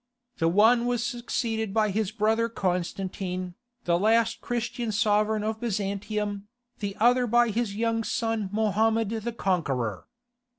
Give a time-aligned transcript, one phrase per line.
[0.39, 3.53] The one was succeeded by his brother Constantine,
[3.83, 6.47] the last Christian sovereign of Byzantium,
[6.79, 10.07] the other by his young son Mohammed the Conqueror.